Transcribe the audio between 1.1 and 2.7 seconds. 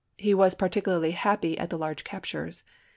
happy at the large captures.